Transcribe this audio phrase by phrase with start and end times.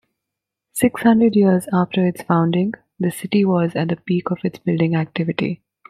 [0.73, 4.95] Six hundred years after its founding, the city was at the peak of its building
[4.95, 5.61] activity.